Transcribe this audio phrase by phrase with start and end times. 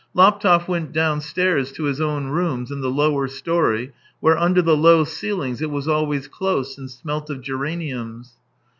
[0.15, 5.03] Laptev went downstairs to his own rooms in the lower storey, where under the low
[5.03, 8.35] ceilings it was always close and smelt of geraniums.